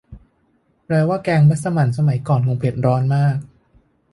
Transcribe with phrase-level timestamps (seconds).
[0.85, 3.35] แปลว่าแกงมัสหมั่นสมัยก่อนคงเผ็ดร้อนมาก